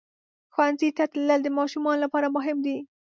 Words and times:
ښوونځي 0.53 0.89
ته 0.97 1.03
تلل 1.11 1.39
د 1.43 1.49
ماشومانو 1.57 2.03
لپاره 2.05 2.27
مهم 2.35 2.57
دي. 2.65 2.77